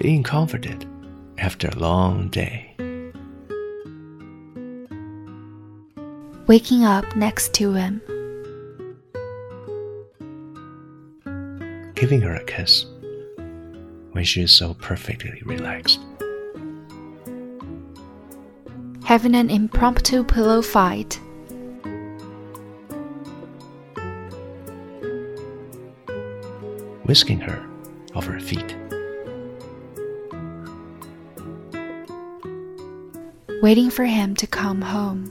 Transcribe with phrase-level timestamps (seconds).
[0.00, 0.88] being comforted
[1.36, 2.74] after a long day.
[6.46, 8.00] Waking up next to him.
[11.94, 12.86] Giving her a kiss
[14.12, 16.00] when she is so perfectly relaxed.
[19.04, 21.20] Having an impromptu pillow fight.
[27.04, 27.62] Whisking her
[28.14, 28.76] off her feet.
[33.62, 35.30] Waiting for him to come home.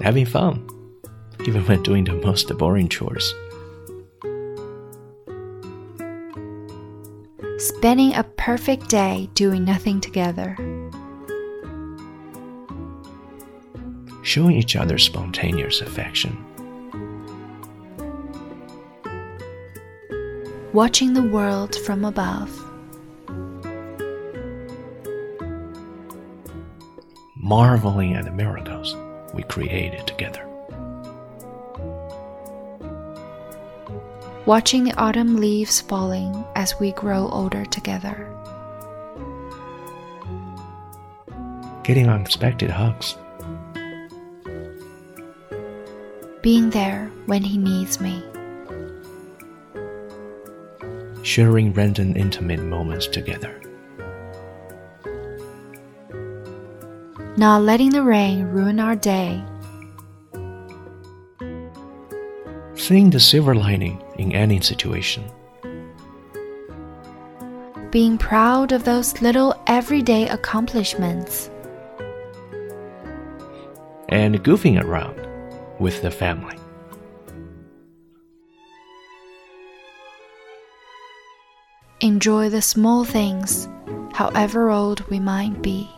[0.00, 0.66] Having fun,
[1.44, 3.34] even when doing the most boring chores.
[7.58, 10.56] Spending a perfect day doing nothing together.
[14.22, 16.42] Showing each other spontaneous affection.
[20.72, 22.69] Watching the world from above.
[27.50, 28.96] Marveling at the miracles
[29.34, 30.46] we created together.
[34.46, 38.32] Watching the autumn leaves falling as we grow older together.
[41.82, 43.16] Getting unexpected hugs.
[46.42, 48.22] Being there when he needs me.
[51.24, 53.60] Sharing random intimate moments together.
[57.36, 59.42] Not letting the rain ruin our day.
[62.74, 65.24] Seeing the silver lining in any situation.
[67.90, 71.50] Being proud of those little everyday accomplishments.
[74.08, 75.26] And goofing around
[75.78, 76.56] with the family.
[82.00, 83.68] Enjoy the small things,
[84.12, 85.88] however old we might be.